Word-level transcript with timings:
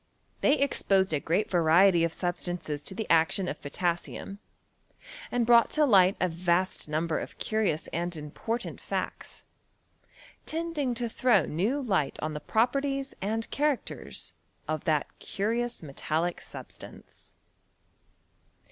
They 0.39 0.57
exposed 0.57 1.13
a 1.13 1.19
great 1.19 1.51
variety 1.51 2.03
of 2.03 2.11
substances 2.11 2.81
to 2.85 2.95
the 2.95 3.07
action 3.07 3.45
OT 3.47 3.49
ELECTRO 3.49 3.69
CHEMISTRY. 3.69 4.13
273 4.15 4.17
of 4.17 5.45
potassium, 5.45 5.45
and 5.45 5.45
brought 5.45 5.69
to 5.69 5.85
light 5.85 6.17
a 6.19 6.27
vast 6.27 6.89
number 6.89 7.19
of 7.19 7.37
curious 7.37 7.85
and 7.93 8.15
important 8.17 8.81
facts, 8.81 9.43
tending 10.47 10.95
to 10.95 11.07
throw 11.07 11.45
new 11.45 11.79
light 11.79 12.17
on 12.19 12.33
the 12.33 12.39
properties 12.39 13.13
and 13.21 13.47
characters 13.51 14.33
of 14.67 14.85
that 14.85 15.05
curious 15.19 15.83
metallic 15.83 16.41
substance. 16.41 17.33